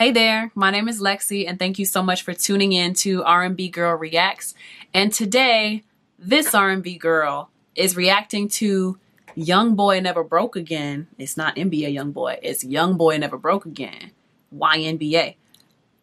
Hey 0.00 0.12
there, 0.12 0.50
my 0.54 0.70
name 0.70 0.88
is 0.88 0.98
Lexi 0.98 1.46
and 1.46 1.58
thank 1.58 1.78
you 1.78 1.84
so 1.84 2.02
much 2.02 2.22
for 2.22 2.32
tuning 2.32 2.72
in 2.72 2.94
to 2.94 3.22
R&B 3.22 3.68
Girl 3.68 3.94
Reacts. 3.94 4.54
And 4.94 5.12
today, 5.12 5.84
this 6.18 6.54
R&B 6.54 6.96
girl 6.96 7.50
is 7.76 7.96
reacting 7.96 8.48
to 8.48 8.98
Young 9.34 9.74
Boy 9.74 10.00
Never 10.00 10.24
Broke 10.24 10.56
Again. 10.56 11.06
It's 11.18 11.36
not 11.36 11.56
NBA 11.56 11.92
Young 11.92 12.12
Boy, 12.12 12.38
it's 12.42 12.64
Young 12.64 12.96
Boy 12.96 13.18
Never 13.18 13.36
Broke 13.36 13.66
Again. 13.66 14.12
YNBA. 14.56 15.34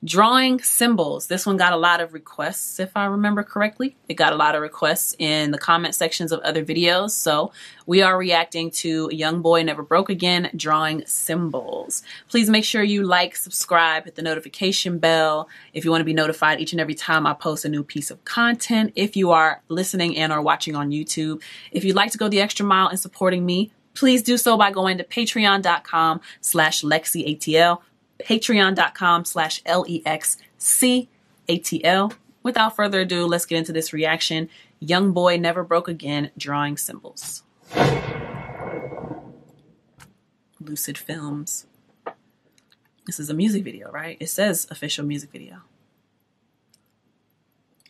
Drawing 0.03 0.61
symbols. 0.61 1.25
This 1.25 1.47
one 1.47 1.57
got 1.57 1.73
a 1.73 1.77
lot 1.77 2.01
of 2.01 2.13
requests, 2.13 2.79
if 2.79 2.95
I 2.95 3.05
remember 3.05 3.41
correctly. 3.41 3.95
It 4.07 4.13
got 4.13 4.31
a 4.31 4.35
lot 4.35 4.53
of 4.53 4.61
requests 4.61 5.15
in 5.17 5.49
the 5.49 5.57
comment 5.57 5.95
sections 5.95 6.31
of 6.31 6.39
other 6.41 6.63
videos. 6.63 7.11
So 7.11 7.51
we 7.87 8.03
are 8.03 8.15
reacting 8.15 8.69
to 8.71 9.09
Young 9.11 9.41
Boy 9.41 9.63
Never 9.63 9.81
Broke 9.81 10.11
Again, 10.11 10.51
drawing 10.55 11.03
symbols. 11.07 12.03
Please 12.29 12.47
make 12.47 12.63
sure 12.63 12.83
you 12.83 13.01
like, 13.01 13.35
subscribe, 13.35 14.05
hit 14.05 14.13
the 14.13 14.21
notification 14.21 14.99
bell 14.99 15.49
if 15.73 15.83
you 15.83 15.89
want 15.89 16.01
to 16.01 16.05
be 16.05 16.13
notified 16.13 16.59
each 16.59 16.73
and 16.73 16.79
every 16.79 16.93
time 16.93 17.25
I 17.25 17.33
post 17.33 17.65
a 17.65 17.69
new 17.69 17.83
piece 17.83 18.11
of 18.11 18.23
content. 18.23 18.93
If 18.95 19.15
you 19.15 19.31
are 19.31 19.63
listening 19.67 20.15
and 20.15 20.31
or 20.31 20.43
watching 20.43 20.75
on 20.75 20.91
YouTube, 20.91 21.41
if 21.71 21.83
you'd 21.83 21.95
like 21.95 22.11
to 22.11 22.19
go 22.19 22.29
the 22.29 22.39
extra 22.39 22.63
mile 22.63 22.89
in 22.89 22.97
supporting 22.97 23.47
me, 23.47 23.71
please 23.95 24.21
do 24.21 24.37
so 24.37 24.57
by 24.57 24.69
going 24.69 24.99
to 24.99 25.03
patreon.com 25.03 26.21
slash 26.39 26.83
lexiatl 26.83 27.79
patreon.com 28.19 29.25
slash 29.25 29.61
L-E-X-C-A-T-L. 29.65 30.03
Without 32.43 32.75
further 32.75 33.01
ado, 33.01 33.25
let's 33.25 33.45
get 33.45 33.57
into 33.57 33.73
this 33.73 33.91
reaction. 33.93 34.49
Young 34.79 35.11
Boy 35.11 35.37
Never 35.37 35.63
Broke 35.63 35.87
Again, 35.87 36.31
Drawing 36.37 36.77
Symbols. 36.77 37.43
Lucid 40.59 40.97
Films. 40.97 41.65
This 43.05 43.19
is 43.19 43.29
a 43.29 43.33
music 43.33 43.63
video, 43.63 43.89
right? 43.91 44.17
It 44.19 44.29
says 44.29 44.67
official 44.69 45.05
music 45.05 45.31
video. 45.31 45.61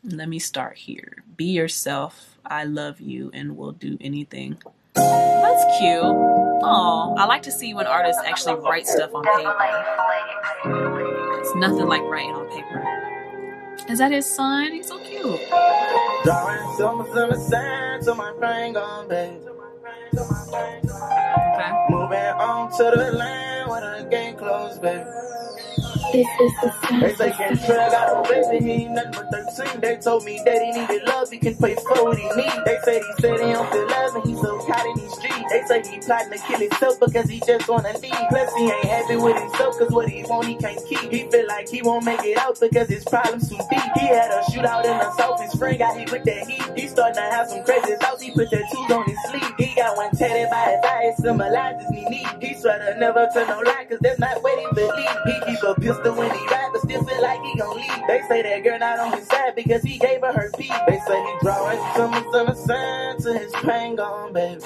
Let 0.03 0.29
me 0.29 0.39
start 0.39 0.77
here. 0.77 1.23
Be 1.35 1.45
yourself. 1.45 2.37
I 2.45 2.63
love 2.63 3.01
you 3.01 3.31
and 3.33 3.57
will 3.57 3.71
do 3.71 3.97
anything. 3.99 4.57
That's 4.93 5.77
cute. 5.79 6.01
Oh, 6.03 7.15
I 7.17 7.25
like 7.25 7.43
to 7.43 7.51
see 7.51 7.73
when 7.73 7.87
artists 7.87 8.21
actually 8.25 8.55
write 8.55 8.87
stuff 8.87 9.13
on 9.13 9.23
paper. 9.23 9.55
It's 11.57 11.61
nothing 11.61 11.87
like 11.87 12.03
writing 12.03 12.35
on 12.35 12.47
paper. 12.49 13.01
Is 13.89 13.97
that 13.97 14.11
his 14.11 14.27
son? 14.27 14.73
He's 14.73 14.87
so 14.87 14.99
cute. 14.99 15.25
Okay. 15.25 15.49
Moving 21.89 22.19
on 22.37 22.69
to 22.77 22.83
the 22.95 23.11
land 23.11 23.69
where 23.71 24.03
the 24.03 24.07
game 24.07 24.35
closed, 24.35 24.83
baby. 24.83 25.03
This 26.13 26.27
is 26.27 26.51
the 26.61 26.97
They 27.01 27.13
say 27.15 27.31
Kentrell 27.31 27.89
got 27.91 28.25
a 28.25 28.29
baby, 28.29 28.63
he 28.63 28.71
ain't 28.83 28.91
nothing 28.93 29.13
but 29.31 29.55
13. 29.57 29.81
They 29.81 29.97
told 29.97 30.25
me 30.25 30.39
that 30.45 30.61
he 30.61 30.71
needed 30.79 31.07
love, 31.07 31.29
he 31.31 31.39
can 31.39 31.55
pay 31.55 31.73
for 31.75 32.03
what 32.03 32.17
he 32.19 32.25
need. 32.35 32.51
They 32.65 32.77
say 32.83 32.99
he 32.99 33.21
said 33.21 33.39
he 33.39 33.53
don't 33.53 33.71
feel 33.71 33.87
love 33.87 34.15
and 34.15 34.25
he's 34.27 34.39
so 34.41 34.59
caught 34.59 34.85
in 34.85 34.95
these 34.97 35.13
streets. 35.13 35.36
They 35.57 35.81
say 35.81 35.89
he 35.89 35.97
plotting 35.97 36.31
to 36.31 36.37
kill 36.37 36.59
himself 36.59 36.99
because 36.99 37.27
he 37.27 37.39
just 37.39 37.67
wanna 37.67 37.93
leave. 37.97 38.13
Plus 38.29 38.53
he 38.53 38.65
ain't 38.65 38.85
happy 38.85 39.15
with 39.17 39.37
himself 39.41 39.79
cause 39.79 39.89
what 39.89 40.07
he 40.07 40.23
want 40.23 40.45
he 40.45 40.55
can't 40.55 40.79
keep. 40.85 41.11
He 41.11 41.27
feel 41.31 41.47
like 41.47 41.67
he 41.67 41.81
won't 41.81 42.05
make 42.05 42.23
it 42.23 42.37
out 42.37 42.59
because 42.59 42.87
his 42.87 43.03
problems 43.05 43.49
too 43.49 43.57
deep. 43.57 43.81
He 43.95 44.05
had 44.05 44.29
a 44.29 44.43
shootout 44.51 44.85
in 44.85 44.97
the 44.99 45.11
south, 45.17 45.41
his 45.41 45.53
friend 45.55 45.79
got 45.79 45.97
hit 45.97 46.11
with 46.11 46.25
that 46.25 46.47
heat. 46.47 46.61
He 46.77 46.87
starting 46.87 47.15
to 47.15 47.21
have 47.21 47.49
some 47.49 47.63
crazy 47.63 47.95
thoughts, 47.95 48.21
he 48.21 48.31
put 48.31 48.51
tattoos 48.51 48.91
on 48.91 49.05
his 49.05 49.17
sleeve. 49.29 49.53
He 49.57 49.73
got 49.73 49.97
one 49.97 50.11
tatted 50.11 50.49
by 50.51 50.77
his 50.77 50.85
eye, 50.85 51.13
symbolizes 51.17 51.89
he 51.89 52.05
need. 52.05 52.27
He 52.39 52.53
swear 52.53 52.77
to 52.93 52.99
never 52.99 53.27
tell 53.33 53.47
no 53.47 53.59
lie 53.61 53.85
cause 53.89 53.97
that's 54.01 54.19
not 54.19 54.43
what 54.43 54.59
he 54.59 54.67
believe. 54.75 55.17
He 55.25 55.53
keep 55.53 55.63
a 55.63 55.73
pistol 55.73 55.87
pistol 55.97 56.13
say 58.27 58.41
that 58.43 58.63
girl 58.63 58.79
not 58.79 58.99
only 58.99 59.21
sad 59.23 59.55
because 59.55 59.83
he 59.83 59.97
gave 59.97 60.21
her 60.21 60.33
her 60.33 60.51
peace. 60.57 60.71
They 60.87 60.99
say 61.07 61.21
he 61.25 61.33
drawing 61.41 61.79
some 61.95 62.13
some 62.31 62.55
sign 62.55 63.17
to 63.21 63.33
his 63.39 63.51
pain 63.63 63.95
gone, 63.95 64.33
baby. 64.33 64.61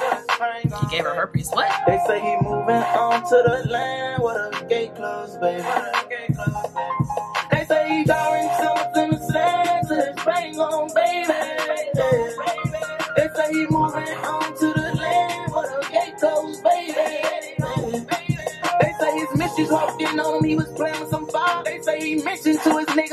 He 0.81 0.87
gave 0.97 1.05
her 1.05 1.15
herpes. 1.15 1.49
What? 1.51 1.71
They 1.87 1.99
say 2.07 2.19
he 2.21 2.35
moving 2.41 2.75
on 2.75 3.21
to 3.23 3.43
the 3.45 3.69
land 3.69 4.23
with 4.23 4.35
a 4.37 4.65
gate 4.69 4.95
closed, 4.95 5.39
baby. 5.41 5.63
They 7.51 7.65
say 7.65 7.89
he 7.89 8.03
drawing 8.05 8.49
some 8.61 8.77
sign 9.31 9.85
to 9.87 9.95
his 9.95 10.15
pain 10.25 10.55
gone, 10.55 10.89
baby. 10.95 11.33
They 13.17 13.27
say 13.35 13.51
he 13.51 13.67
moving 13.67 14.17
on 14.25 14.40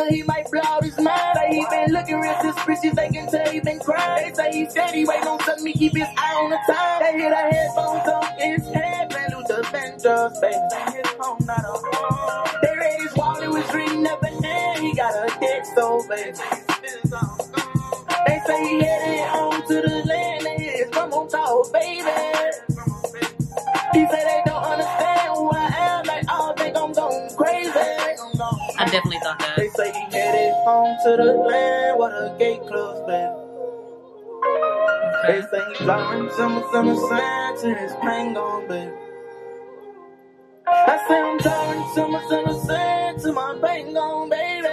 his 0.08 0.16
he 0.18 0.22
might 0.24 0.50
blow 0.50 0.62
out 0.64 0.84
his 0.84 0.98
mind. 0.98 1.38
Say 1.38 1.50
he 1.56 1.66
been 1.70 1.92
looking 1.92 2.20
real 2.20 2.36
suspicious, 2.42 2.94
they 2.96 3.08
can 3.10 3.30
tell 3.30 3.50
he 3.50 3.60
been 3.60 3.80
crying. 3.80 4.34
They 4.34 4.34
say 4.34 4.52
he 4.52 4.66
he 4.92 5.04
wait 5.06 5.26
on 5.26 5.40
something, 5.44 5.72
keep 5.74 5.96
his 5.96 6.08
eye 6.18 6.34
on 6.42 6.50
the 6.50 6.58
time. 6.72 7.02
They 7.02 7.18
hear 7.18 7.30
the 7.30 7.36
headphones 7.36 8.08
on 8.08 8.26
his 8.38 8.66
head, 8.74 9.12
man, 9.12 9.30
Luther 9.36 9.62
Vandross, 9.64 10.40
baby. 10.40 10.98
His 10.98 11.12
home, 11.20 11.38
not 11.46 11.60
a 11.60 11.68
home. 11.68 12.48
They 12.62 12.76
read 12.78 13.00
his 13.02 13.16
wallet 13.16 13.50
was 13.50 13.74
reading 13.74 14.06
up 14.06 14.22
and 14.22 14.42
then 14.42 14.82
he 14.82 14.94
got 14.94 15.14
a 15.14 15.40
dead 15.40 15.64
soul, 15.76 16.06
baby. 16.08 16.38
Home 30.68 30.96
to 31.02 31.10
the 31.16 31.32
land 31.32 31.98
where 31.98 32.10
the 32.10 32.36
gate 32.38 32.60
closed, 32.68 33.06
baby. 33.06 33.32
Okay. 35.08 35.40
They 35.40 35.42
say 35.48 35.62
he 35.78 35.84
blowing 35.84 36.30
summer, 36.36 36.62
summer 36.72 36.96
sign 37.08 37.58
to 37.60 37.74
his 37.74 37.92
pain 38.02 38.34
gone, 38.34 38.68
baby. 38.68 38.92
I 40.66 40.96
say 41.08 41.20
I'm 41.20 41.38
drawing 41.38 41.94
summer, 41.94 42.22
summer 42.28 42.54
sign 42.66 43.18
to 43.20 43.32
my 43.32 43.58
pain 43.64 43.94
gone, 43.94 44.28
baby. 44.30 44.68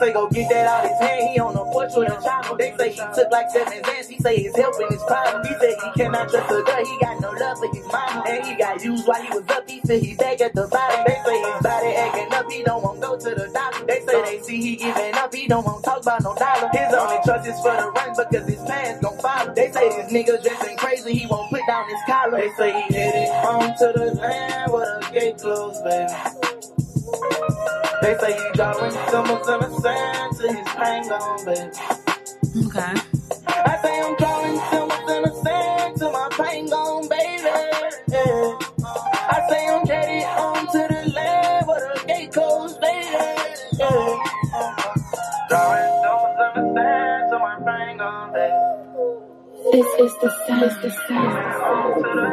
Say 0.00 0.12
go 0.12 0.28
get 0.30 0.48
that 0.48 0.66
out 0.66 0.88
his 0.88 0.98
hand. 0.98 1.28
He 1.30 1.38
on 1.38 1.54
the 1.54 1.64
porch 1.70 1.92
with 1.94 2.10
a 2.10 2.16
chopper. 2.24 2.56
They 2.56 2.74
say 2.76 2.90
he 2.90 3.02
took 3.14 3.30
like 3.30 3.50
seven 3.50 3.82
Xans. 3.84 4.08
He 4.08 4.18
say 4.18 4.36
he's 4.42 4.56
helping 4.56 4.88
his 4.90 5.02
problem. 5.04 5.44
He 5.44 5.54
said 5.60 5.76
he 5.76 5.90
cannot 6.00 6.28
trust 6.30 6.50
a 6.50 6.62
girl. 6.64 6.84
He 6.84 6.96
got 6.98 7.20
no 7.20 7.30
love 7.30 7.58
for 7.58 7.70
his 7.74 7.86
mama. 7.86 8.24
And 8.26 8.46
he 8.46 8.54
got 8.56 8.82
used 8.82 9.06
while 9.06 9.22
he 9.22 9.28
was 9.30 9.46
up. 9.50 9.68
He 9.68 9.80
said 9.84 10.02
he 10.02 10.14
back 10.14 10.40
at 10.40 10.54
the 10.54 10.66
bottom. 10.66 11.04
They 11.06 11.18
say 11.24 11.38
his 11.38 11.60
body 11.62 11.92
acting 11.94 12.32
up. 12.32 12.46
He 12.50 12.62
don't 12.64 12.82
want 12.82 12.96
to 12.96 13.06
go 13.06 13.12
to 13.18 13.30
the 13.36 13.48
doctor. 13.52 13.86
They 13.86 14.00
say 14.06 14.22
they 14.24 14.42
see 14.42 14.60
he 14.60 14.76
giving 14.76 15.14
up. 15.14 15.34
He 15.34 15.46
don't 15.46 15.64
want 15.64 15.84
to 15.84 15.90
talk 15.90 16.02
about 16.02 16.22
no 16.24 16.34
dollar. 16.34 16.70
His 16.72 16.94
only 16.96 17.18
trust 17.24 17.46
is 17.46 17.60
for 17.60 17.76
the 17.76 17.92
run 17.92 18.10
because 18.16 18.48
his 18.48 18.62
pants 18.64 19.04
gon' 19.04 19.18
follow. 19.18 19.54
They 19.54 19.70
say 19.70 19.88
this 19.90 20.12
niggas 20.12 20.42
dressing 20.42 20.76
crazy. 20.78 21.12
He 21.14 21.26
won't 21.26 21.50
put 21.50 21.62
down 21.68 21.88
his 21.88 22.00
collar. 22.08 22.40
They 22.40 22.50
say 22.56 22.72
he 22.72 22.94
headed 22.94 23.28
home 23.44 23.72
to 23.78 23.86
the 23.94 24.14
land 24.16 24.72
where 24.72 25.00
the 25.00 25.08
gate 25.12 25.38
closed, 25.38 25.84
baby. 25.84 26.59
They 28.02 28.16
say 28.18 28.32
he 28.32 28.52
drawing 28.54 28.92
symbols 29.10 29.48
in 29.48 29.60
the 29.60 29.80
sand 29.82 30.36
to 30.38 30.48
his 30.52 30.68
pain 30.76 31.08
gone, 31.08 31.44
baby. 31.44 32.66
Okay. 32.66 32.94
I 33.48 33.78
say 33.82 34.00
I'm 34.00 34.16
drawing 34.16 34.58
symbols 34.70 35.10
in 35.10 35.22
the 35.22 35.40
sand 35.44 35.96
to 35.98 36.10
my 36.10 36.28
pain 36.32 36.68
gone, 36.70 37.08
baby. 37.08 37.44
Yeah. 38.08 38.58
I 39.34 39.46
say 39.48 39.68
I'm 39.68 39.86
headed 39.86 40.24
home 40.24 40.66
to 40.66 40.88
the 40.88 41.12
land 41.14 41.66
where 41.66 41.94
the 41.94 42.06
gate 42.06 42.32
closed, 42.32 42.80
baby. 42.80 43.06
Yeah. 43.74 44.24
Drawing 45.48 45.92
symbols 46.02 46.38
in 46.44 46.52
the 46.56 46.74
sand 46.74 47.30
to 47.32 47.38
my 47.38 47.56
pain 47.66 47.98
gone, 47.98 48.32
baby. 48.32 48.54
This 49.72 49.86
is 50.00 50.14
the 50.22 50.30
sound, 50.46 50.62
this 50.62 50.72
is 50.76 50.82
the 50.82 50.90
sound. 51.08 52.29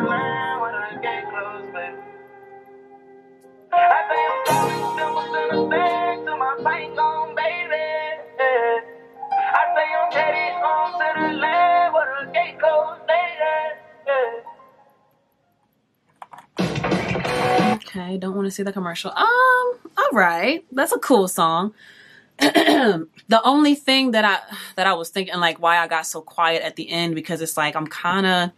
Don't 18.18 18.36
want 18.36 18.46
to 18.46 18.52
see 18.52 18.64
the 18.64 18.74
commercial. 18.74 19.12
Um, 19.12 19.78
all 19.98 20.12
right, 20.14 20.66
that's 20.72 20.92
a 20.92 21.00
cool 21.00 21.28
song. 21.28 21.74
the 22.40 23.42
only 23.44 23.76
thing 23.76 24.12
that 24.12 24.26
I 24.26 24.40
that 24.76 24.88
I 24.88 24.94
was 24.94 25.10
thinking, 25.10 25.36
like, 25.38 25.60
why 25.60 25.78
I 25.80 25.88
got 25.88 26.06
so 26.06 26.22
quiet 26.22 26.62
at 26.64 26.76
the 26.76 26.90
end, 26.90 27.16
because 27.16 27.42
it's 27.42 27.58
like 27.58 27.76
I'm 27.76 27.88
kind 27.88 28.26
of, 28.26 28.52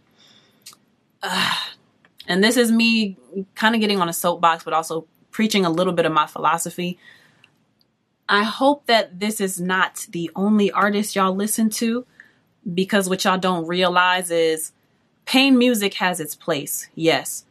uh, 1.24 1.56
and 2.28 2.44
this 2.44 2.58
is 2.58 2.72
me 2.72 3.18
kind 3.56 3.76
of 3.76 3.82
getting 3.82 4.02
on 4.02 4.10
a 4.10 4.14
soapbox, 4.14 4.64
but 4.64 4.74
also 4.74 5.08
preaching 5.32 5.66
a 5.66 5.70
little 5.70 5.94
bit 5.94 6.06
of 6.06 6.12
my 6.12 6.28
philosophy. 6.28 6.98
I 8.28 8.44
hope 8.44 8.86
that 8.86 9.20
this 9.20 9.42
is 9.42 9.60
not 9.60 10.06
the 10.12 10.30
only 10.36 10.72
artist 10.72 11.16
y'all 11.16 11.34
listen 11.34 11.70
to 11.72 12.06
because 12.72 13.10
what 13.10 13.24
y'all 13.24 13.38
don't 13.38 13.66
realize 13.66 14.30
is 14.30 14.72
pain 15.26 15.58
music 15.58 15.96
has 15.96 16.20
its 16.20 16.36
place, 16.36 16.90
yes. 16.94 17.46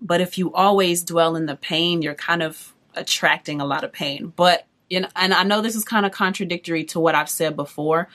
But 0.00 0.20
if 0.20 0.38
you 0.38 0.52
always 0.52 1.02
dwell 1.02 1.36
in 1.36 1.46
the 1.46 1.56
pain, 1.56 2.02
you're 2.02 2.14
kind 2.14 2.42
of 2.42 2.74
attracting 2.94 3.60
a 3.60 3.66
lot 3.66 3.84
of 3.84 3.92
pain. 3.92 4.32
But 4.36 4.66
you 4.90 5.00
know, 5.00 5.08
and 5.16 5.32
I 5.32 5.42
know 5.44 5.60
this 5.60 5.76
is 5.76 5.84
kind 5.84 6.06
of 6.06 6.12
contradictory 6.12 6.84
to 6.84 7.00
what 7.00 7.14
I've 7.14 7.30
said 7.30 7.56
before 7.56 8.08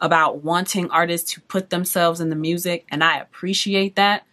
about 0.00 0.42
wanting 0.42 0.90
artists 0.90 1.32
to 1.34 1.40
put 1.42 1.70
themselves 1.70 2.20
in 2.20 2.30
the 2.30 2.36
music, 2.36 2.84
and 2.90 3.04
I 3.04 3.18
appreciate 3.18 3.96
that. 3.96 4.26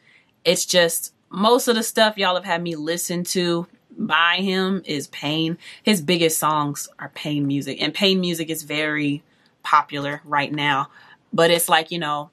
It's 0.43 0.65
just 0.65 1.13
most 1.29 1.67
of 1.67 1.75
the 1.75 1.83
stuff 1.83 2.17
y'all 2.17 2.35
have 2.35 2.45
had 2.45 2.63
me 2.63 2.75
listen 2.75 3.23
to 3.23 3.67
by 3.97 4.37
him 4.37 4.81
is 4.85 5.07
pain. 5.07 5.57
His 5.83 6.01
biggest 6.01 6.39
songs 6.39 6.89
are 6.97 7.09
pain 7.09 7.45
music, 7.45 7.81
and 7.81 7.93
pain 7.93 8.19
music 8.19 8.49
is 8.49 8.63
very 8.63 9.23
popular 9.63 10.21
right 10.25 10.51
now. 10.51 10.89
But 11.33 11.51
it's 11.51 11.69
like, 11.69 11.91
you 11.91 11.99
know, 11.99 12.31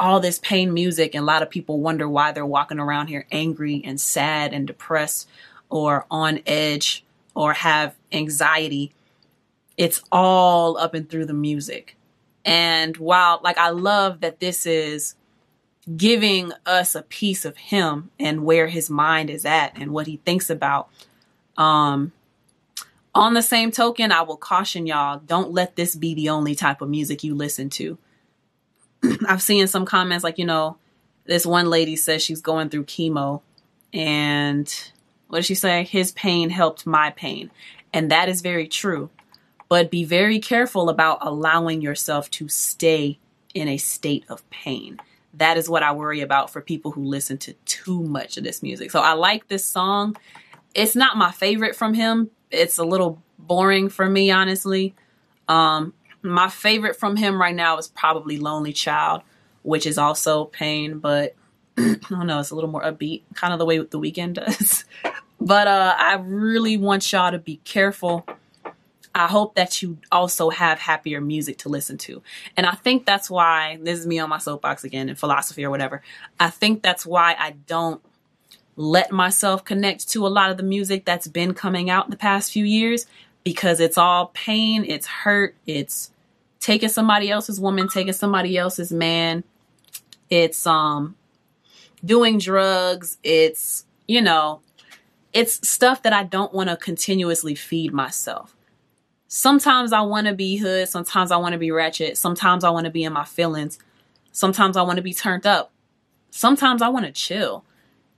all 0.00 0.18
this 0.18 0.38
pain 0.38 0.72
music, 0.72 1.14
and 1.14 1.22
a 1.22 1.26
lot 1.26 1.42
of 1.42 1.50
people 1.50 1.78
wonder 1.78 2.08
why 2.08 2.32
they're 2.32 2.46
walking 2.46 2.80
around 2.80 3.08
here 3.08 3.26
angry 3.30 3.82
and 3.84 4.00
sad 4.00 4.52
and 4.52 4.66
depressed 4.66 5.28
or 5.68 6.06
on 6.10 6.40
edge 6.46 7.04
or 7.34 7.52
have 7.52 7.94
anxiety. 8.10 8.92
It's 9.76 10.02
all 10.10 10.78
up 10.78 10.94
and 10.94 11.08
through 11.08 11.26
the 11.26 11.34
music. 11.34 11.96
And 12.44 12.96
while, 12.96 13.40
like, 13.44 13.58
I 13.58 13.70
love 13.70 14.20
that 14.20 14.40
this 14.40 14.64
is 14.64 15.14
giving 15.96 16.52
us 16.64 16.94
a 16.94 17.02
piece 17.02 17.44
of 17.44 17.56
him 17.56 18.10
and 18.18 18.44
where 18.44 18.68
his 18.68 18.88
mind 18.88 19.28
is 19.28 19.44
at 19.44 19.72
and 19.76 19.92
what 19.92 20.06
he 20.06 20.16
thinks 20.24 20.48
about. 20.48 20.88
Um, 21.56 22.12
on 23.14 23.34
the 23.34 23.42
same 23.42 23.70
token, 23.70 24.12
I 24.12 24.22
will 24.22 24.36
caution 24.36 24.86
y'all 24.86 25.20
don't 25.24 25.52
let 25.52 25.76
this 25.76 25.94
be 25.94 26.14
the 26.14 26.30
only 26.30 26.54
type 26.54 26.80
of 26.80 26.88
music 26.88 27.22
you 27.22 27.34
listen 27.34 27.68
to. 27.70 27.98
I've 29.28 29.42
seen 29.42 29.66
some 29.66 29.84
comments 29.84 30.24
like, 30.24 30.38
you 30.38 30.44
know, 30.44 30.76
this 31.26 31.46
one 31.46 31.70
lady 31.70 31.96
says 31.96 32.22
she's 32.22 32.40
going 32.40 32.70
through 32.70 32.84
chemo 32.84 33.42
and 33.92 34.92
what 35.28 35.38
did 35.38 35.46
she 35.46 35.54
say? 35.54 35.84
His 35.84 36.12
pain 36.12 36.50
helped 36.50 36.86
my 36.86 37.10
pain. 37.10 37.50
And 37.92 38.10
that 38.10 38.28
is 38.28 38.40
very 38.40 38.66
true. 38.66 39.10
But 39.68 39.90
be 39.90 40.04
very 40.04 40.40
careful 40.40 40.88
about 40.88 41.18
allowing 41.20 41.80
yourself 41.82 42.30
to 42.32 42.48
stay 42.48 43.18
in 43.54 43.68
a 43.68 43.76
state 43.76 44.24
of 44.28 44.48
pain 44.50 45.00
that 45.34 45.56
is 45.56 45.68
what 45.68 45.82
I 45.82 45.92
worry 45.92 46.20
about 46.20 46.50
for 46.50 46.60
people 46.60 46.90
who 46.90 47.04
listen 47.04 47.38
to 47.38 47.52
too 47.64 48.02
much 48.02 48.36
of 48.36 48.44
this 48.44 48.62
music. 48.62 48.90
So 48.90 49.00
I 49.00 49.12
like 49.12 49.48
this 49.48 49.64
song. 49.64 50.16
It's 50.74 50.96
not 50.96 51.16
my 51.16 51.30
favorite 51.30 51.76
from 51.76 51.94
him. 51.94 52.30
It's 52.50 52.78
a 52.78 52.84
little 52.84 53.22
boring 53.38 53.88
for 53.88 54.08
me, 54.08 54.30
honestly. 54.30 54.94
Um, 55.48 55.94
my 56.22 56.48
favorite 56.48 56.96
from 56.96 57.16
him 57.16 57.40
right 57.40 57.54
now 57.54 57.78
is 57.78 57.88
probably 57.88 58.38
Lonely 58.38 58.72
Child, 58.72 59.22
which 59.62 59.86
is 59.86 59.98
also 59.98 60.44
pain, 60.46 60.98
but 60.98 61.34
I 61.78 61.96
don't 62.08 62.26
know, 62.26 62.40
it's 62.40 62.50
a 62.50 62.54
little 62.54 62.70
more 62.70 62.82
upbeat, 62.82 63.22
kind 63.34 63.52
of 63.52 63.58
the 63.58 63.64
way 63.64 63.78
the 63.78 63.98
Weeknd 63.98 64.34
does. 64.44 64.84
but 65.40 65.66
uh, 65.66 65.94
I 65.98 66.14
really 66.16 66.76
want 66.76 67.12
y'all 67.12 67.30
to 67.30 67.38
be 67.38 67.56
careful 67.64 68.26
I 69.14 69.26
hope 69.26 69.56
that 69.56 69.82
you 69.82 69.98
also 70.12 70.50
have 70.50 70.78
happier 70.78 71.20
music 71.20 71.58
to 71.58 71.68
listen 71.68 71.98
to. 71.98 72.22
And 72.56 72.66
I 72.66 72.72
think 72.72 73.06
that's 73.06 73.28
why 73.28 73.78
this 73.82 73.98
is 73.98 74.06
me 74.06 74.18
on 74.18 74.28
my 74.28 74.38
soapbox 74.38 74.84
again 74.84 75.08
in 75.08 75.16
philosophy 75.16 75.64
or 75.64 75.70
whatever. 75.70 76.02
I 76.38 76.50
think 76.50 76.82
that's 76.82 77.04
why 77.04 77.34
I 77.38 77.52
don't 77.66 78.00
let 78.76 79.10
myself 79.10 79.64
connect 79.64 80.08
to 80.10 80.26
a 80.26 80.28
lot 80.28 80.50
of 80.50 80.56
the 80.56 80.62
music 80.62 81.04
that's 81.04 81.26
been 81.26 81.54
coming 81.54 81.90
out 81.90 82.10
the 82.10 82.16
past 82.16 82.52
few 82.52 82.64
years 82.64 83.06
because 83.44 83.80
it's 83.80 83.98
all 83.98 84.26
pain, 84.28 84.84
it's 84.86 85.06
hurt, 85.06 85.54
it's 85.66 86.10
taking 86.60 86.88
somebody 86.88 87.30
else's 87.30 87.60
woman, 87.60 87.88
taking 87.88 88.12
somebody 88.12 88.56
else's 88.56 88.92
man. 88.92 89.44
It's 90.28 90.66
um 90.66 91.16
doing 92.04 92.38
drugs, 92.38 93.18
it's 93.22 93.84
you 94.06 94.22
know, 94.22 94.60
it's 95.32 95.66
stuff 95.68 96.02
that 96.02 96.12
I 96.12 96.24
don't 96.24 96.52
want 96.52 96.68
to 96.68 96.76
continuously 96.76 97.54
feed 97.54 97.92
myself 97.92 98.54
sometimes 99.30 99.92
I 99.92 100.00
want 100.00 100.26
to 100.26 100.34
be 100.34 100.56
hood, 100.56 100.88
sometimes 100.88 101.30
I 101.30 101.36
want 101.36 101.52
to 101.52 101.58
be 101.58 101.70
ratchet, 101.70 102.18
sometimes 102.18 102.64
I 102.64 102.70
want 102.70 102.84
to 102.84 102.90
be 102.90 103.04
in 103.04 103.12
my 103.12 103.24
feelings, 103.24 103.78
sometimes 104.32 104.76
I 104.76 104.82
want 104.82 104.96
to 104.96 105.02
be 105.02 105.14
turned 105.14 105.46
up, 105.46 105.70
sometimes 106.30 106.82
I 106.82 106.88
want 106.88 107.06
to 107.06 107.12
chill. 107.12 107.64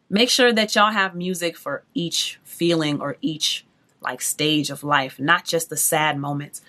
Make 0.08 0.30
sure 0.30 0.52
that 0.52 0.74
y'all 0.74 0.90
have 0.90 1.14
music 1.14 1.56
for 1.56 1.84
each 1.94 2.40
feeling 2.44 3.00
or 3.00 3.16
each 3.20 3.64
like 4.02 4.20
stage 4.20 4.70
of 4.70 4.84
life, 4.84 5.18
not 5.18 5.44
just 5.44 5.70
the 5.70 5.76
sad 5.76 6.18
moments. 6.18 6.60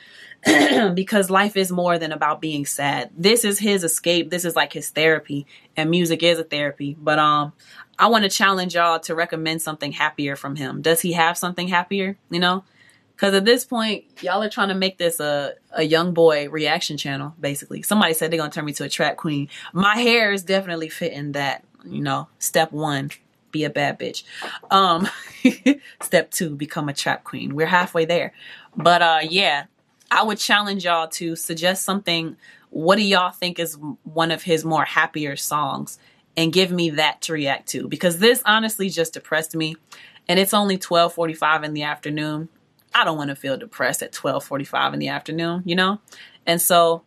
because 0.93 1.29
life 1.29 1.55
is 1.55 1.71
more 1.71 1.97
than 1.97 2.11
about 2.11 2.41
being 2.41 2.65
sad. 2.65 3.09
This 3.17 3.45
is 3.45 3.59
his 3.59 3.85
escape. 3.85 4.29
This 4.29 4.43
is 4.43 4.57
like 4.57 4.73
his 4.73 4.89
therapy, 4.89 5.47
and 5.77 5.89
music 5.89 6.21
is 6.21 6.37
a 6.37 6.43
therapy. 6.43 6.97
But 6.99 7.17
um, 7.17 7.53
I 7.97 8.07
want 8.07 8.23
to 8.23 8.29
challenge 8.29 8.75
y'all 8.75 8.99
to 9.01 9.15
recommend 9.15 9.61
something 9.61 9.93
happier 9.93 10.35
from 10.35 10.57
him. 10.57 10.81
Does 10.81 10.99
he 10.99 11.13
have 11.13 11.37
something 11.37 11.69
happier? 11.69 12.17
You 12.29 12.41
know, 12.41 12.65
because 13.15 13.33
at 13.35 13.45
this 13.45 13.63
point, 13.63 14.05
y'all 14.21 14.43
are 14.43 14.49
trying 14.49 14.69
to 14.69 14.75
make 14.75 14.97
this 14.97 15.19
a, 15.19 15.53
a 15.71 15.83
young 15.83 16.13
boy 16.13 16.49
reaction 16.49 16.97
channel, 16.97 17.35
basically. 17.39 17.81
Somebody 17.81 18.13
said 18.13 18.31
they're 18.31 18.39
going 18.39 18.51
to 18.51 18.55
turn 18.55 18.65
me 18.65 18.73
to 18.73 18.83
a 18.83 18.89
trap 18.89 19.17
queen. 19.17 19.49
My 19.71 19.95
hair 19.95 20.33
is 20.33 20.43
definitely 20.43 20.89
fitting 20.89 21.33
that, 21.33 21.63
you 21.85 22.01
know, 22.01 22.27
step 22.39 22.71
one, 22.71 23.11
be 23.53 23.63
a 23.63 23.69
bad 23.69 23.97
bitch. 23.97 24.23
Um, 24.69 25.07
step 26.01 26.31
two, 26.31 26.55
become 26.55 26.89
a 26.89 26.93
trap 26.93 27.23
queen. 27.23 27.55
We're 27.55 27.67
halfway 27.67 28.03
there. 28.03 28.33
But 28.75 29.01
uh, 29.01 29.19
yeah, 29.23 29.67
I 30.11 30.23
would 30.23 30.37
challenge 30.37 30.83
y'all 30.83 31.07
to 31.09 31.37
suggest 31.37 31.85
something. 31.85 32.35
What 32.71 32.97
do 32.97 33.03
y'all 33.03 33.31
think 33.31 33.59
is 33.59 33.77
one 34.03 34.31
of 34.31 34.43
his 34.43 34.65
more 34.65 34.83
happier 34.83 35.37
songs? 35.37 35.97
And 36.35 36.51
give 36.51 36.71
me 36.71 36.89
that 36.89 37.21
to 37.21 37.33
react 37.33 37.69
to 37.69 37.87
because 37.87 38.17
this 38.17 38.41
honestly 38.45 38.89
just 38.89 39.13
depressed 39.13 39.55
me. 39.55 39.77
And 40.27 40.39
it's 40.39 40.53
only 40.53 40.77
12:45 40.77 41.63
in 41.63 41.73
the 41.73 41.83
afternoon 41.83 42.49
I 42.95 43.03
don't 43.03 43.17
want 43.17 43.29
to 43.29 43.35
feel 43.35 43.57
depressed 43.57 44.03
at 44.03 44.11
12:45 44.11 44.93
in 44.93 44.99
the 44.99 45.07
afternoon, 45.09 45.63
you 45.65 45.75
know? 45.75 45.99
And 46.45 46.61
so 46.61 47.03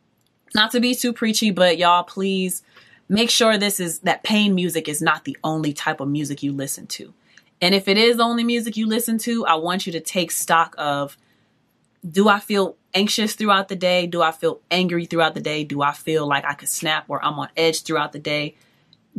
not 0.54 0.70
to 0.72 0.80
be 0.80 0.94
too 0.94 1.12
preachy, 1.12 1.50
but 1.50 1.78
y'all 1.78 2.02
please 2.02 2.62
make 3.08 3.30
sure 3.30 3.56
this 3.56 3.80
is 3.80 4.00
that 4.00 4.22
pain 4.22 4.54
music 4.54 4.88
is 4.88 5.00
not 5.00 5.24
the 5.24 5.36
only 5.44 5.72
type 5.72 6.00
of 6.00 6.08
music 6.08 6.42
you 6.42 6.52
listen 6.52 6.86
to. 6.88 7.12
And 7.60 7.74
if 7.74 7.88
it 7.88 7.96
is 7.96 8.18
the 8.18 8.22
only 8.22 8.44
music 8.44 8.76
you 8.76 8.86
listen 8.86 9.18
to, 9.18 9.46
I 9.46 9.54
want 9.54 9.86
you 9.86 9.92
to 9.92 10.00
take 10.00 10.30
stock 10.30 10.74
of 10.78 11.16
do 12.08 12.28
I 12.28 12.38
feel 12.38 12.76
anxious 12.94 13.34
throughout 13.34 13.68
the 13.68 13.76
day? 13.76 14.06
Do 14.06 14.22
I 14.22 14.30
feel 14.30 14.60
angry 14.70 15.06
throughout 15.06 15.34
the 15.34 15.40
day? 15.40 15.64
Do 15.64 15.82
I 15.82 15.92
feel 15.92 16.26
like 16.26 16.44
I 16.44 16.54
could 16.54 16.68
snap 16.68 17.06
or 17.08 17.24
I'm 17.24 17.38
on 17.38 17.48
edge 17.56 17.82
throughout 17.82 18.12
the 18.12 18.18
day? 18.18 18.54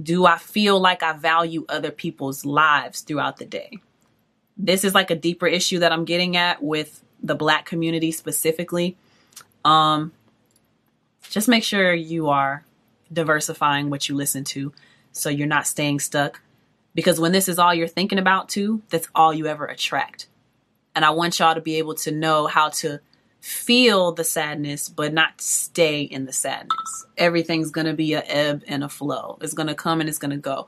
Do 0.02 0.26
I 0.26 0.38
feel 0.38 0.80
like 0.80 1.04
I 1.04 1.14
value 1.14 1.66
other 1.68 1.92
people's 1.92 2.46
lives 2.46 3.02
throughout 3.02 3.38
the 3.38 3.46
day? 3.46 3.80
this 4.58 4.84
is 4.84 4.96
like 4.96 5.12
a 5.12 5.16
deeper 5.16 5.48
issue 5.48 5.80
that 5.80 5.92
I'm 5.92 6.06
getting 6.06 6.36
at 6.36 6.64
with 6.64 7.04
the 7.22 7.36
black 7.36 7.66
community 7.66 8.12
specifically. 8.12 8.98
Um, 9.64 10.12
just 11.30 11.48
make 11.48 11.64
sure 11.64 11.94
you 11.94 12.30
are 12.30 12.64
diversifying 13.12 13.90
what 13.90 14.08
you 14.10 14.16
listen 14.16 14.44
to 14.44 14.74
so 15.12 15.30
you're 15.30 15.48
not 15.48 15.68
staying 15.68 16.00
stuck. 16.00 16.42
Because 16.94 17.20
when 17.20 17.32
this 17.32 17.48
is 17.48 17.60
all 17.60 17.74
you're 17.74 17.88
thinking 17.88 18.18
about, 18.18 18.50
too, 18.50 18.82
that's 18.90 19.08
all 19.14 19.34
you 19.34 19.46
ever 19.48 19.66
attract. 19.66 20.28
And 20.96 21.06
I 21.06 21.12
want 21.12 21.38
y'all 21.38 21.56
to 21.56 21.62
be 21.62 21.76
able 21.76 21.94
to 21.96 22.12
know 22.12 22.48
how 22.48 22.70
to 22.70 23.00
feel 23.40 24.12
the 24.12 24.24
sadness, 24.24 24.90
but 24.90 25.14
not 25.14 25.40
stay 25.40 26.02
in 26.02 26.26
the 26.26 26.34
sadness. 26.34 27.06
Everything's 27.18 27.72
going 27.72 27.86
to 27.86 27.94
be 27.94 28.14
a 28.14 28.22
ebb 28.22 28.64
and 28.68 28.84
a 28.84 28.90
flow. 28.90 29.38
It's 29.42 29.54
going 29.54 29.68
to 29.68 29.76
come 29.76 30.00
and 30.00 30.10
it's 30.10 30.18
going 30.18 30.32
to 30.32 30.38
go. 30.38 30.68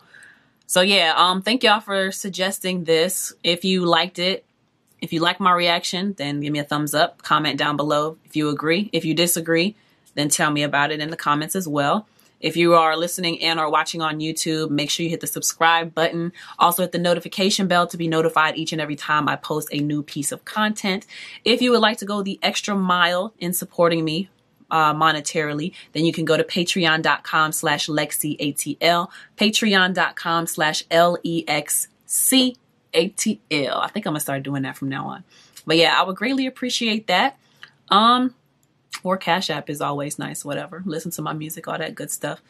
So 0.68 0.82
yeah, 0.82 1.14
um, 1.18 1.42
thank 1.42 1.64
y'all 1.64 1.80
for 1.80 2.12
suggesting 2.12 2.84
this. 2.84 3.34
If 3.44 3.66
you 3.66 3.86
liked 3.86 4.20
it, 4.20 4.46
if 5.02 5.14
you 5.14 5.20
like 5.20 5.40
my 5.40 5.52
reaction, 5.52 6.14
then 6.18 6.42
give 6.42 6.54
me 6.54 6.60
a 6.60 6.64
thumbs 6.64 6.94
up. 6.94 7.24
Comment 7.24 7.58
down 7.58 7.76
below 7.76 8.18
if 8.26 8.36
you 8.36 8.50
agree. 8.50 8.90
If 8.94 9.04
you 9.04 9.16
disagree, 9.16 9.76
then 10.14 10.30
tell 10.30 10.52
me 10.52 10.62
about 10.62 10.92
it 10.92 11.00
in 11.00 11.10
the 11.10 11.18
comments 11.18 11.56
as 11.56 11.68
well. 11.68 12.08
If 12.40 12.56
you 12.56 12.76
are 12.76 12.96
listening 12.96 13.42
and 13.42 13.60
or 13.60 13.70
watching 13.70 14.02
on 14.02 14.20
YouTube, 14.20 14.70
make 14.70 14.90
sure 14.90 15.04
you 15.04 15.10
hit 15.10 15.22
the 15.22 15.28
subscribe 15.28 15.94
button. 15.94 16.32
Also 16.58 16.84
hit 16.84 16.92
the 16.92 17.00
notification 17.00 17.68
bell 17.68 17.88
to 17.88 17.98
be 17.98 18.08
notified 18.08 18.58
each 18.58 18.72
and 18.72 18.82
every 18.82 18.96
time 18.96 19.28
I 19.28 19.36
post 19.36 19.70
a 19.72 19.80
new 19.80 20.04
piece 20.04 20.32
of 20.32 20.46
content. 20.46 21.06
If 21.44 21.62
you 21.62 21.72
would 21.72 21.82
like 21.82 21.98
to 21.98 22.06
go 22.06 22.22
the 22.22 22.40
extra 22.42 22.76
mile 22.76 23.34
in 23.40 23.54
supporting 23.54 24.06
me, 24.06 24.30
uh, 24.72 24.94
monetarily, 24.94 25.74
then 25.94 26.06
you 26.06 26.14
can 26.14 26.26
go 26.26 26.38
to 26.38 26.44
patreon.com 26.44 27.52
slash 27.52 27.88
LexiATL, 27.88 29.10
patreon.com 29.38 30.48
slash 30.48 30.84
L-E-X-C-A-T-L. 30.92 31.88
I 33.78 33.88
think 33.88 34.06
I'm 34.06 34.12
gonna 34.12 34.20
start 34.20 34.44
doing 34.44 34.62
that 34.64 34.78
from 34.78 34.90
now 34.90 35.08
on. 35.08 35.24
But 35.66 35.78
yeah, 35.78 36.00
I 36.00 36.04
would 36.04 36.16
greatly 36.16 36.46
appreciate 36.46 37.08
that. 37.08 37.38
Um, 37.90 38.36
or 39.04 39.18
Cash 39.18 39.50
App 39.50 39.70
is 39.70 39.82
always 39.82 40.20
nice, 40.20 40.44
whatever. 40.46 40.84
Listen 40.86 41.12
to 41.12 41.22
my 41.22 41.34
music, 41.34 41.68
all 41.68 41.78
that 41.78 41.96
good 41.96 42.12
stuff. 42.12 42.42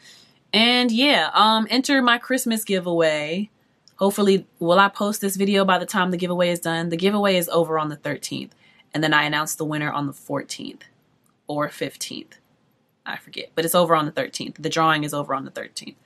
And 0.52 0.90
yeah, 0.90 1.30
um, 1.34 1.66
enter 1.70 2.02
my 2.02 2.18
Christmas 2.18 2.64
giveaway. 2.64 3.50
Hopefully, 3.96 4.46
will 4.58 4.78
I 4.78 4.88
post 4.88 5.20
this 5.20 5.36
video 5.36 5.64
by 5.64 5.78
the 5.78 5.86
time 5.86 6.10
the 6.10 6.16
giveaway 6.16 6.50
is 6.50 6.60
done? 6.60 6.88
The 6.88 6.96
giveaway 6.96 7.36
is 7.36 7.48
over 7.50 7.78
on 7.78 7.88
the 7.90 7.96
13th, 7.96 8.50
and 8.94 9.04
then 9.04 9.12
I 9.12 9.24
announce 9.24 9.54
the 9.54 9.64
winner 9.64 9.92
on 9.92 10.06
the 10.06 10.12
14th 10.12 10.82
or 11.46 11.68
15th. 11.68 12.32
I 13.04 13.16
forget, 13.16 13.50
but 13.54 13.64
it's 13.64 13.74
over 13.74 13.94
on 13.94 14.06
the 14.06 14.12
13th. 14.12 14.56
The 14.62 14.68
drawing 14.68 15.04
is 15.04 15.14
over 15.14 15.34
on 15.34 15.44
the 15.44 15.50
13th. 15.50 15.96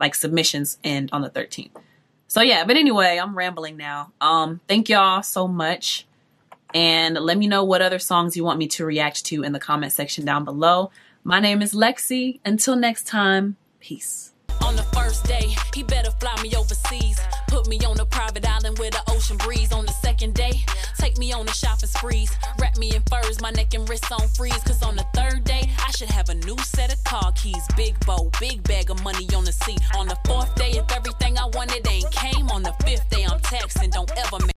like 0.00 0.14
submissions 0.14 0.78
end 0.82 1.08
on 1.12 1.22
the 1.22 1.30
13th. 1.30 1.70
So 2.26 2.42
yeah, 2.42 2.64
but 2.64 2.76
anyway, 2.76 3.18
I'm 3.22 3.36
rambling 3.36 3.76
now. 3.76 4.12
Um, 4.20 4.60
thank 4.66 4.88
y'all 4.88 5.22
so 5.22 5.46
much. 5.46 6.06
And 6.74 7.16
let 7.16 7.38
me 7.38 7.46
know 7.46 7.62
what 7.62 7.82
other 7.82 8.00
songs 8.00 8.36
you 8.36 8.42
want 8.42 8.58
me 8.58 8.66
to 8.68 8.84
react 8.84 9.24
to 9.26 9.44
in 9.44 9.52
the 9.52 9.60
comment 9.60 9.92
section 9.92 10.24
down 10.24 10.44
below. 10.44 10.90
My 11.22 11.38
name 11.38 11.62
is 11.62 11.72
Lexi. 11.72 12.40
Until 12.44 12.74
next 12.74 13.06
time, 13.06 13.56
peace. 13.78 14.32
On 14.60 14.74
the 14.74 14.82
first 14.82 15.24
day, 15.24 15.54
he 15.72 15.84
better 15.84 16.10
fly 16.12 16.40
me 16.42 16.52
overseas. 16.56 17.20
Put 17.48 17.68
me 17.68 17.78
on 17.86 18.00
a 18.00 18.06
private 18.06 18.48
island 18.48 18.78
with 18.78 18.96
an 18.96 19.02
ocean 19.08 19.36
breeze. 19.36 19.72
On 19.72 19.86
the 19.86 19.92
second 19.92 20.34
day, 20.34 20.64
take 20.98 21.16
me 21.16 21.32
on 21.32 21.48
a 21.48 21.52
shopping 21.52 21.88
sprees. 21.88 22.34
Wrap 22.58 22.76
me 22.76 22.94
in 22.94 23.02
furs, 23.02 23.40
my 23.40 23.50
neck 23.50 23.74
and 23.74 23.88
wrists 23.88 24.10
on 24.10 24.26
freeze. 24.28 24.62
Cause 24.64 24.82
on 24.82 24.96
the 24.96 25.06
third 25.14 25.44
day, 25.44 25.70
I 25.78 25.90
should 25.92 26.10
have 26.10 26.28
a 26.28 26.34
new 26.34 26.58
set 26.58 26.92
of 26.92 27.02
car 27.04 27.30
keys. 27.32 27.64
Big 27.76 27.94
bow, 28.04 28.30
big 28.40 28.64
bag 28.64 28.90
of 28.90 29.02
money 29.04 29.28
on 29.36 29.44
the 29.44 29.52
seat. 29.52 29.80
On 29.96 30.08
the 30.08 30.18
fourth 30.26 30.52
day, 30.56 30.72
if 30.72 30.90
everything 30.90 31.38
I 31.38 31.46
wanted 31.54 31.86
ain't 31.88 32.10
came, 32.10 32.48
on 32.50 32.62
the 32.62 32.72
fifth 32.84 33.08
day, 33.10 33.24
I'm 33.28 33.40
don't 33.94 34.10
ever 34.16 34.44